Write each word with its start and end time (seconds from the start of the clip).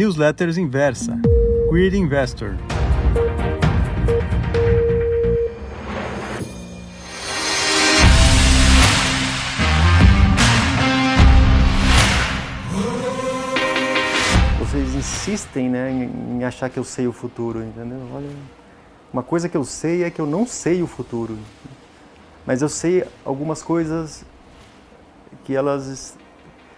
Newsletters 0.00 0.56
Inversa. 0.56 1.20
Queer 1.68 1.94
Investor. 1.94 2.54
Vocês 14.58 14.94
insistem 14.94 15.68
né, 15.68 15.90
em, 15.90 16.38
em 16.38 16.44
achar 16.44 16.70
que 16.70 16.78
eu 16.78 16.84
sei 16.84 17.06
o 17.06 17.12
futuro, 17.12 17.62
entendeu? 17.62 18.00
Olha, 18.14 18.26
uma 19.12 19.22
coisa 19.22 19.50
que 19.50 19.56
eu 19.58 19.66
sei 19.66 20.04
é 20.04 20.10
que 20.10 20.18
eu 20.18 20.26
não 20.26 20.46
sei 20.46 20.82
o 20.82 20.86
futuro. 20.86 21.36
Mas 22.46 22.62
eu 22.62 22.70
sei 22.70 23.04
algumas 23.22 23.62
coisas 23.62 24.24
que 25.44 25.54
elas, 25.54 26.16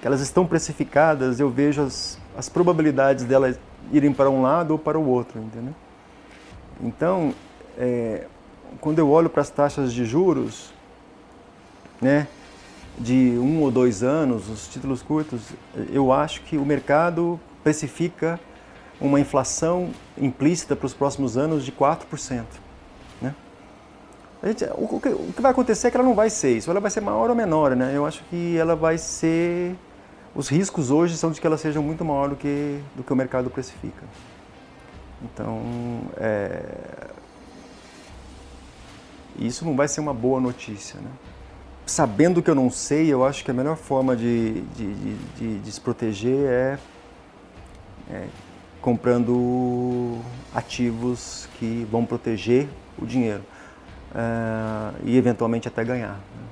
que 0.00 0.07
elas 0.09 0.20
estão 0.20 0.45
precificadas, 0.45 1.39
eu 1.39 1.48
vejo 1.48 1.82
as, 1.82 2.20
as 2.37 2.49
probabilidades 2.49 3.25
delas 3.25 3.59
irem 3.93 4.13
para 4.13 4.31
um 4.31 4.43
lado 4.43 4.73
ou 4.73 4.79
para 4.79 4.99
o 4.99 5.07
outro, 5.07 5.40
entendeu? 5.40 5.75
Então, 6.81 7.35
é, 7.79 8.27
quando 8.81 8.99
eu 8.99 9.11
olho 9.11 9.29
para 9.29 9.43
as 9.43 9.50
taxas 9.50 9.93
de 9.93 10.04
juros, 10.04 10.73
né, 12.00 12.26
de 12.99 13.37
um 13.39 13.61
ou 13.63 13.71
dois 13.71 14.03
anos, 14.03 14.49
os 14.49 14.68
títulos 14.68 15.03
curtos, 15.03 15.40
eu 15.90 16.13
acho 16.13 16.43
que 16.43 16.57
o 16.57 16.64
mercado 16.64 17.40
precifica 17.63 18.39
uma 19.01 19.18
inflação 19.18 19.90
implícita 20.17 20.76
para 20.76 20.87
os 20.87 20.95
próximos 20.95 21.37
anos 21.37 21.64
de 21.64 21.73
4%. 21.73 22.45
Né? 23.21 23.35
A 24.43 24.46
gente, 24.49 24.64
o, 24.75 25.01
que, 25.01 25.09
o, 25.09 25.32
que, 25.35 25.43
vai 25.43 25.51
acontecer 25.51 25.89
é 25.89 25.90
que 25.90 25.96
ela 25.96 26.07
não 26.07 26.14
vai 26.14 26.31
ser 26.31 26.57
isso, 26.57 26.71
ela 26.71 26.81
vai 26.81 26.90
ser 26.90 27.01
maior 27.01 27.31
ou 27.31 27.37
menor. 27.37 27.75
Né? 27.75 27.93
Eu 27.95 28.07
acho 28.07 28.23
que 28.25 28.57
ela 28.57 28.76
vai 28.76 28.99
ser. 28.99 29.75
Os 30.35 30.49
riscos 30.49 30.91
hoje 30.91 31.17
são 31.17 31.31
de 31.31 31.41
que 31.41 31.46
ela 31.46 31.59
seja 31.59 31.81
muito 31.81 32.05
maior 32.05 32.31
do 32.31 32.36
que, 32.36 32.81
do 32.95 33.03
que 33.03 33.12
o 33.12 33.17
mercado 33.17 33.50
precifica. 33.50 34.03
Então, 35.23 35.61
é... 36.17 37.09
isso 39.39 39.65
não 39.65 39.77
vai 39.77 39.89
ser 39.89 40.01
uma 40.01 40.15
boa 40.15 40.41
notícia. 40.41 40.98
Né? 41.01 41.11
Sabendo 41.84 42.43
que 42.43 42.48
eu 42.48 42.55
não 42.55 42.71
sei, 42.71 43.12
eu 43.12 43.25
acho 43.25 43.45
que 43.45 43.51
a 43.51 43.55
melhor 43.55 43.77
forma 43.77 44.17
de, 44.17 44.62
de, 44.62 44.95
de, 45.37 45.59
de 45.59 45.73
se 45.73 45.81
proteger 45.81 46.47
é, 46.47 46.78
é 48.11 48.27
comprando 48.81 50.19
ativos 50.55 51.49
que 51.59 51.87
vão 51.91 52.05
proteger 52.05 52.69
o 52.99 53.06
dinheiro 53.06 53.43
uh, 54.12 54.95
e 55.05 55.17
eventualmente 55.17 55.69
até 55.69 55.84
ganhar. 55.84 56.15
Né? 56.15 56.45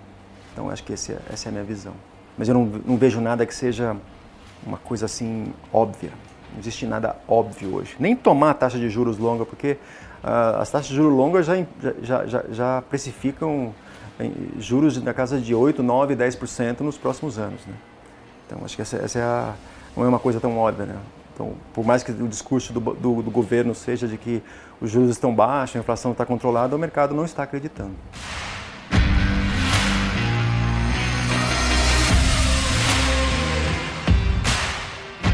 Então 0.52 0.70
acho 0.70 0.84
que 0.84 0.92
esse, 0.92 1.12
é, 1.12 1.20
essa 1.30 1.48
é 1.48 1.50
a 1.50 1.52
minha 1.52 1.64
visão. 1.64 1.94
Mas 2.40 2.48
eu 2.48 2.54
não, 2.54 2.64
não, 2.64 2.96
vejo 2.96 3.20
nada 3.20 3.44
que 3.44 3.54
seja 3.54 3.94
uma 4.66 4.78
coisa 4.78 5.04
assim 5.04 5.52
óbvia. 5.70 6.08
Não 6.54 6.58
existe 6.58 6.86
nada 6.86 7.14
óbvio 7.28 7.74
hoje. 7.74 7.94
Nem 8.00 8.16
tomar 8.16 8.52
a 8.52 8.54
taxa 8.54 8.78
de 8.78 8.88
juros 8.88 9.18
longa, 9.18 9.44
porque 9.44 9.72
uh, 10.24 10.56
as 10.58 10.70
taxas 10.70 10.88
de 10.88 10.96
juros 10.96 11.14
longas 11.14 11.44
já, 11.44 11.56
já, 12.02 12.24
já, 12.24 12.44
já 12.50 12.82
precificam 12.88 13.74
juros 14.58 15.02
na 15.02 15.12
casa 15.12 15.38
de 15.38 15.54
8, 15.54 15.82
9, 15.82 16.16
10% 16.16 16.80
nos 16.80 16.96
próximos 16.96 17.38
anos. 17.38 17.60
Né? 17.66 17.74
Então 18.46 18.64
acho 18.64 18.74
que 18.74 18.80
essa, 18.80 18.96
essa 18.96 19.18
é 19.18 19.22
a, 19.22 19.52
não 19.94 20.06
é 20.06 20.08
uma 20.08 20.18
coisa 20.18 20.40
tão 20.40 20.56
óbvia. 20.56 20.86
Né? 20.86 20.96
Então, 21.34 21.52
por 21.74 21.84
mais 21.84 22.02
que 22.02 22.10
o 22.10 22.26
discurso 22.26 22.72
do, 22.72 22.80
do, 22.80 23.20
do 23.20 23.30
governo 23.30 23.74
seja 23.74 24.08
de 24.08 24.16
que 24.16 24.42
os 24.80 24.90
juros 24.90 25.10
estão 25.10 25.34
baixos, 25.34 25.76
a 25.76 25.80
inflação 25.80 26.12
está 26.12 26.24
controlada, 26.24 26.74
o 26.74 26.78
mercado 26.78 27.14
não 27.14 27.26
está 27.26 27.42
acreditando. 27.42 27.92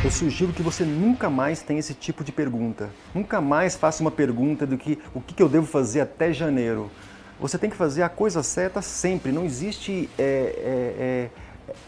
Eu 0.05 0.11
sugiro 0.11 0.53
que 0.53 0.63
você 0.63 0.85
nunca 0.85 1.29
mais 1.29 1.63
tenha 1.63 1.81
esse 1.81 1.95
tipo 1.95 2.23
de 2.23 2.31
pergunta. 2.31 2.91
Nunca 3.15 3.41
mais 3.41 3.75
faça 3.75 4.03
uma 4.03 4.11
pergunta 4.11 4.67
do 4.67 4.77
que 4.77 4.99
o 5.15 5.21
que 5.21 5.43
eu 5.43 5.49
devo 5.49 5.67
fazer 5.67 6.01
até 6.01 6.33
janeiro. 6.33 6.91
Você 7.41 7.59
tem 7.59 7.69
que 7.69 7.77
fazer 7.77 8.03
a 8.03 8.09
coisa 8.09 8.43
certa 8.43 8.81
sempre. 8.81 9.33
Não 9.33 9.45
existe 9.45 10.09
é, 10.19 10.23
é, 10.23 11.31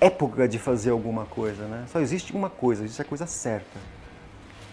é, 0.00 0.06
época 0.06 0.48
de 0.48 0.58
fazer 0.58 0.91
alguma 0.91 1.26
coisa, 1.26 1.64
né? 1.66 1.84
Só 1.92 2.00
existe 2.00 2.34
uma 2.34 2.50
coisa, 2.50 2.84
existe 2.84 3.02
a 3.02 3.04
coisa 3.04 3.26
certa. 3.26 3.78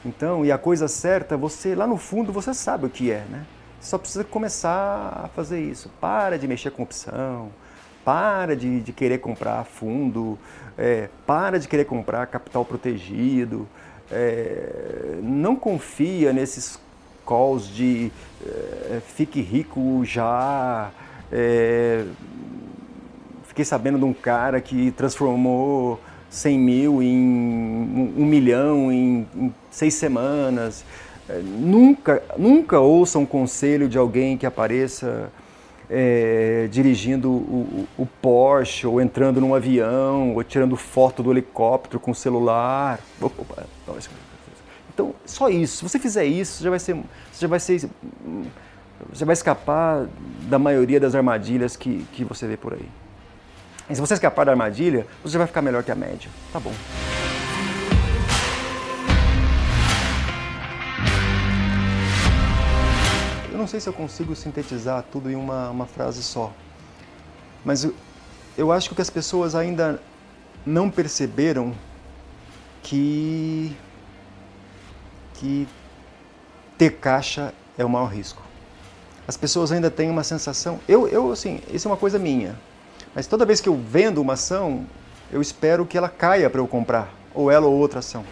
Então, 0.04 0.46
e 0.46 0.52
a 0.52 0.58
coisa 0.58 0.88
certa, 0.88 1.38
você 1.38 1.76
lá 1.76 1.86
no 1.86 1.98
fundo 1.98 2.32
você 2.32 2.54
sabe 2.54 2.86
o 2.86 2.90
que 2.90 3.12
é, 3.12 3.26
né? 3.30 3.46
Só 3.80 3.98
precisa 3.98 4.24
começar 4.24 5.24
a 5.24 5.28
fazer 5.36 5.60
isso. 5.62 5.90
Para 6.02 6.38
de 6.38 6.48
mexer 6.48 6.72
com 6.72 6.84
opção, 6.84 7.52
para 8.06 8.56
de, 8.56 8.80
de 8.82 8.94
querer 8.94 9.18
comprar 9.18 9.66
fundo, 9.66 10.38
é, 10.78 11.10
para 11.26 11.60
de 11.60 11.68
querer 11.68 11.86
comprar 11.86 12.28
capital 12.28 12.64
protegido, 12.64 13.68
é, 14.12 15.18
não 15.24 15.56
confia 15.56 16.32
nesses 16.32 16.80
calls 17.26 17.68
de 17.68 18.12
é, 18.46 19.02
fique 19.16 19.42
rico 19.42 20.06
já. 20.06 20.92
É, 21.32 22.06
fiquei 23.48 23.66
sabendo 23.66 23.98
de 23.98 24.06
um 24.06 24.14
cara 24.14 24.62
que 24.62 24.92
transformou 24.92 26.00
100 26.30 26.60
mil 26.60 27.02
em 27.02 28.14
um 28.16 28.26
milhão 28.26 28.92
em, 28.92 29.28
em 29.36 29.54
seis 29.72 29.96
semanas. 29.96 30.86
É, 31.28 31.40
nunca, 31.40 32.22
nunca 32.38 32.80
ouça 32.80 33.18
um 33.18 33.26
conselho 33.26 33.90
de 33.90 33.98
alguém 33.98 34.38
que 34.38 34.46
apareça 34.46 35.32
é, 35.90 36.68
dirigindo 36.72 37.30
o, 37.30 37.88
o, 37.98 38.06
Porsche, 38.06 38.88
ou 38.88 39.02
entrando 39.02 39.40
num 39.40 39.54
avião, 39.54 40.34
ou 40.34 40.44
tirando 40.44 40.76
foto 40.76 41.22
do 41.22 41.32
helicóptero 41.32 42.00
com 42.00 42.12
o 42.12 42.16
celular. 42.16 43.00
Então, 44.94 45.14
só 45.26 45.50
isso. 45.50 45.78
Se 45.78 45.84
você 45.84 46.00
fizer 46.00 46.26
isso, 46.26 46.64
já 46.64 46.70
vai 46.70 46.80
ser, 46.80 46.98
já 47.38 47.48
vai 47.48 47.60
ser, 47.60 47.90
já 49.12 49.26
vai 49.26 49.34
escapar 49.34 50.08
da 50.44 50.58
maioria 50.58 51.00
das 51.00 51.16
armadilhas 51.16 51.76
que, 51.76 52.06
que 52.14 52.24
você 52.24 52.48
vê 52.48 52.58
por 52.58 52.74
aí. 52.74 52.90
E 53.90 53.96
se 53.96 54.02
você 54.02 54.16
escapar 54.16 54.46
da 54.46 54.52
armadilha, 54.52 55.06
você 55.24 55.38
vai 55.38 55.46
ficar 55.46 55.62
melhor 55.62 55.84
que 55.84 55.92
a 55.92 55.96
média. 55.96 56.30
Tá 56.52 56.60
bom. 56.60 56.74
Não 63.66 63.68
sei 63.68 63.80
se 63.80 63.90
eu 63.90 63.94
consigo 63.94 64.36
sintetizar 64.36 65.04
tudo 65.12 65.28
em 65.28 65.36
uma, 65.36 65.72
uma 65.72 65.88
frase 65.88 66.22
só, 66.22 66.54
mas 67.66 67.84
eu, 67.84 67.96
eu 68.56 68.72
acho 68.72 68.94
que 68.94 69.02
as 69.02 69.10
pessoas 69.10 69.56
ainda 69.56 70.00
não 70.64 70.88
perceberam 70.88 71.74
que 72.84 73.76
que 75.40 75.68
ter 76.78 76.92
caixa 76.92 77.52
é 77.76 77.84
o 77.84 77.90
maior 77.90 78.06
risco. 78.06 78.40
As 79.28 79.36
pessoas 79.36 79.72
ainda 79.72 79.90
têm 79.90 80.12
uma 80.12 80.24
sensação, 80.24 80.80
eu, 80.88 81.08
eu 81.08 81.32
assim, 81.32 81.60
isso 81.74 81.88
é 81.88 81.92
uma 81.92 81.98
coisa 81.98 82.20
minha. 82.20 82.56
Mas 83.16 83.26
toda 83.26 83.48
vez 83.48 83.60
que 83.60 83.68
eu 83.68 83.76
vendo 83.76 84.22
uma 84.22 84.34
ação, 84.34 84.86
eu 85.32 85.42
espero 85.42 85.88
que 85.88 85.98
ela 85.98 86.08
caia 86.08 86.52
para 86.52 86.62
eu 86.62 86.68
comprar, 86.68 87.12
ou 87.34 87.50
ela 87.50 87.66
ou 87.66 87.74
outra 87.74 87.98
ação. 87.98 88.24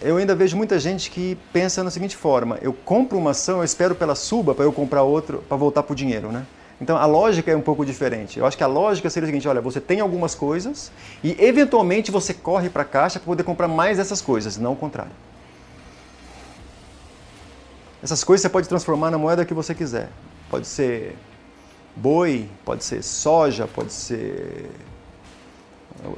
Eu 0.00 0.16
ainda 0.16 0.34
vejo 0.34 0.56
muita 0.56 0.78
gente 0.78 1.10
que 1.10 1.36
pensa 1.52 1.82
da 1.82 1.90
seguinte 1.90 2.16
forma: 2.16 2.58
eu 2.62 2.72
compro 2.72 3.18
uma 3.18 3.30
ação, 3.30 3.58
eu 3.58 3.64
espero 3.64 3.94
que 3.94 4.02
ela 4.02 4.14
suba 4.14 4.54
para 4.54 4.64
eu 4.64 4.72
comprar 4.72 5.02
outra, 5.02 5.38
para 5.38 5.56
voltar 5.56 5.82
para 5.82 5.92
o 5.92 5.96
dinheiro, 5.96 6.30
né? 6.30 6.46
Então 6.80 6.96
a 6.96 7.06
lógica 7.06 7.50
é 7.50 7.56
um 7.56 7.60
pouco 7.60 7.84
diferente. 7.84 8.38
Eu 8.38 8.46
acho 8.46 8.56
que 8.56 8.64
a 8.64 8.66
lógica 8.66 9.08
seria 9.10 9.24
o 9.24 9.28
seguinte: 9.28 9.48
olha, 9.48 9.60
você 9.60 9.80
tem 9.80 10.00
algumas 10.00 10.34
coisas 10.34 10.90
e 11.22 11.36
eventualmente 11.38 12.10
você 12.10 12.34
corre 12.34 12.68
para 12.68 12.82
a 12.82 12.84
caixa 12.84 13.18
para 13.18 13.26
poder 13.26 13.42
comprar 13.42 13.68
mais 13.68 13.98
dessas 13.98 14.20
coisas, 14.20 14.56
não 14.56 14.72
o 14.72 14.76
contrário. 14.76 15.12
Essas 18.02 18.22
coisas 18.22 18.42
você 18.42 18.48
pode 18.50 18.68
transformar 18.68 19.10
na 19.10 19.16
moeda 19.16 19.44
que 19.44 19.54
você 19.54 19.74
quiser. 19.74 20.10
Pode 20.50 20.66
ser 20.66 21.16
boi, 21.96 22.48
pode 22.64 22.84
ser 22.84 23.02
soja, 23.02 23.66
pode 23.66 23.92
ser 23.92 24.70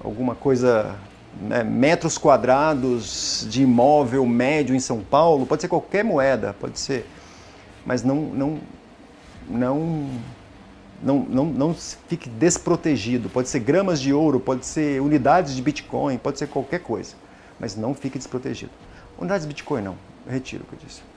alguma 0.02 0.34
coisa, 0.34 0.96
né, 1.40 1.62
metros 1.62 2.16
quadrados 2.16 3.46
de 3.50 3.62
imóvel 3.62 4.24
médio 4.26 4.74
em 4.74 4.80
São 4.80 5.00
Paulo, 5.00 5.46
pode 5.46 5.62
ser 5.62 5.68
qualquer 5.68 6.04
moeda, 6.04 6.54
pode 6.58 6.78
ser, 6.78 7.06
mas 7.84 8.02
não, 8.02 8.16
não, 8.16 8.60
não, 9.48 10.10
não, 11.02 11.18
não, 11.20 11.44
não 11.44 11.74
fique 11.74 12.28
desprotegido. 12.28 13.28
Pode 13.28 13.48
ser 13.48 13.60
gramas 13.60 14.00
de 14.00 14.12
ouro, 14.12 14.40
pode 14.40 14.66
ser 14.66 15.00
unidades 15.00 15.54
de 15.54 15.62
Bitcoin, 15.62 16.18
pode 16.18 16.38
ser 16.38 16.48
qualquer 16.48 16.80
coisa, 16.80 17.14
mas 17.60 17.76
não 17.76 17.94
fique 17.94 18.18
desprotegido. 18.18 18.72
Unidades 19.18 19.46
de 19.46 19.48
Bitcoin 19.48 19.82
não, 19.82 19.96
retiro 20.28 20.64
o 20.64 20.66
que 20.66 20.74
eu 20.74 20.86
disse. 20.86 21.15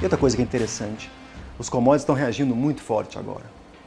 E 0.00 0.04
outra 0.04 0.16
coisa 0.16 0.36
que 0.36 0.42
é 0.42 0.44
interessante, 0.44 1.10
os 1.58 1.68
commodities 1.68 2.02
estão 2.02 2.14
reagindo 2.14 2.54
muito 2.54 2.80
forte 2.80 3.18
agora. 3.18 3.44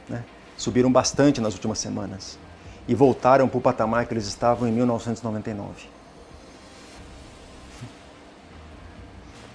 Né? 0.08 0.22
Subiram 0.56 0.92
bastante 0.92 1.40
nas 1.40 1.54
últimas 1.54 1.78
semanas 1.78 2.38
e 2.86 2.94
voltaram 2.94 3.48
para 3.48 3.58
o 3.58 3.60
patamar 3.60 4.06
que 4.06 4.12
eles 4.12 4.26
estavam 4.26 4.68
em 4.68 4.72
1999. 4.72 5.88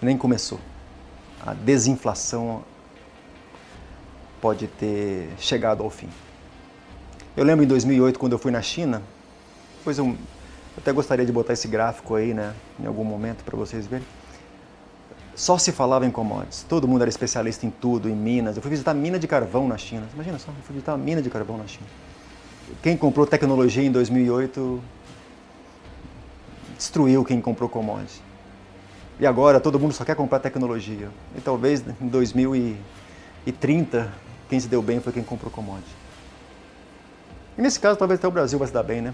Nem 0.01 0.17
começou. 0.17 0.59
A 1.45 1.53
desinflação 1.53 2.63
pode 4.41 4.67
ter 4.67 5.29
chegado 5.37 5.83
ao 5.83 5.89
fim. 5.89 6.09
Eu 7.35 7.43
lembro 7.43 7.63
em 7.63 7.67
2008, 7.67 8.17
quando 8.17 8.33
eu 8.33 8.39
fui 8.39 8.51
na 8.51 8.61
China, 8.63 9.03
depois 9.77 9.99
eu 9.99 10.17
até 10.75 10.91
gostaria 10.91 11.25
de 11.25 11.31
botar 11.31 11.53
esse 11.53 11.67
gráfico 11.67 12.15
aí, 12.15 12.33
né, 12.33 12.53
em 12.79 12.85
algum 12.87 13.03
momento 13.03 13.43
para 13.43 13.55
vocês 13.55 13.85
verem. 13.85 14.05
Só 15.37 15.57
se 15.59 15.71
falava 15.71 16.05
em 16.05 16.09
commodities. 16.09 16.65
Todo 16.67 16.87
mundo 16.87 17.03
era 17.03 17.09
especialista 17.09 17.63
em 17.63 17.69
tudo, 17.69 18.09
em 18.09 18.15
minas. 18.15 18.55
Eu 18.55 18.61
fui 18.61 18.71
visitar 18.71 18.95
mina 18.95 19.19
de 19.19 19.27
carvão 19.27 19.67
na 19.67 19.77
China. 19.77 20.07
Imagina 20.15 20.39
só, 20.39 20.49
eu 20.49 20.55
fui 20.63 20.73
visitar 20.73 20.97
mina 20.97 21.21
de 21.21 21.29
carvão 21.29 21.59
na 21.59 21.67
China. 21.67 21.85
Quem 22.81 22.97
comprou 22.97 23.27
tecnologia 23.27 23.83
em 23.83 23.91
2008 23.91 24.81
destruiu 26.75 27.23
quem 27.23 27.39
comprou 27.39 27.69
commodities. 27.69 28.19
E 29.19 29.27
agora 29.27 29.59
todo 29.59 29.79
mundo 29.79 29.93
só 29.93 30.03
quer 30.03 30.15
comprar 30.15 30.39
tecnologia. 30.39 31.07
E 31.37 31.41
talvez 31.41 31.83
em 32.01 32.07
2030 32.07 34.11
quem 34.49 34.59
se 34.59 34.67
deu 34.67 34.81
bem 34.81 34.99
foi 34.99 35.13
quem 35.13 35.21
comprou 35.21 35.51
commodities. 35.51 35.93
E 37.55 37.61
nesse 37.61 37.79
caso 37.79 37.99
talvez 37.99 38.19
até 38.19 38.27
o 38.27 38.31
Brasil 38.31 38.57
vai 38.57 38.67
se 38.67 38.73
dar 38.73 38.81
bem, 38.81 39.01
né? 39.01 39.13